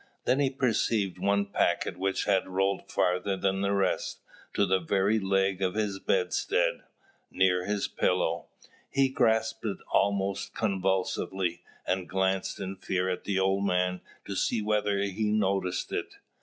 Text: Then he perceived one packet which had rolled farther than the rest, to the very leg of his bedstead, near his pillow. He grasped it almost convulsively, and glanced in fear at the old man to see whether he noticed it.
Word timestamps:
Then 0.25 0.39
he 0.39 0.49
perceived 0.49 1.19
one 1.19 1.45
packet 1.45 1.95
which 1.95 2.23
had 2.25 2.47
rolled 2.47 2.89
farther 2.89 3.37
than 3.37 3.61
the 3.61 3.71
rest, 3.71 4.23
to 4.55 4.65
the 4.65 4.79
very 4.79 5.19
leg 5.19 5.61
of 5.61 5.75
his 5.75 5.99
bedstead, 5.99 6.81
near 7.29 7.65
his 7.65 7.87
pillow. 7.87 8.47
He 8.89 9.09
grasped 9.09 9.63
it 9.63 9.77
almost 9.91 10.55
convulsively, 10.55 11.61
and 11.85 12.09
glanced 12.09 12.59
in 12.59 12.77
fear 12.77 13.11
at 13.11 13.25
the 13.25 13.37
old 13.37 13.63
man 13.63 14.01
to 14.25 14.35
see 14.35 14.59
whether 14.59 14.97
he 15.01 15.25
noticed 15.31 15.91
it. 15.91 16.15